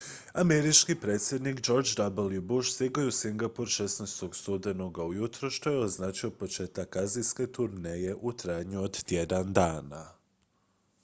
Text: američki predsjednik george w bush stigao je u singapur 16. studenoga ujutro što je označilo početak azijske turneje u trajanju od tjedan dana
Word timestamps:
američki 0.33 0.95
predsjednik 0.95 1.59
george 1.65 1.89
w 2.39 2.41
bush 2.41 2.71
stigao 2.71 3.01
je 3.03 3.07
u 3.07 3.11
singapur 3.11 3.67
16. 3.67 4.33
studenoga 4.33 5.03
ujutro 5.03 5.49
što 5.49 5.69
je 5.69 5.77
označilo 5.79 6.31
početak 6.31 6.95
azijske 6.95 7.47
turneje 7.47 8.15
u 8.21 8.33
trajanju 8.33 8.83
od 8.83 9.03
tjedan 9.03 9.53
dana 9.53 10.05